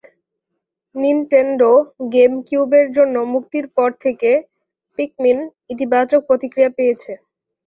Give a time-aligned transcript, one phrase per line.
[0.95, 1.71] Nintendo
[2.13, 4.31] গেমকিউবের জন্য মুক্তির পর থেকে,
[4.99, 5.37] "পিকমিন"
[5.69, 7.11] ইতিবাচক প্রতিক্রিয়া পেয়েছে।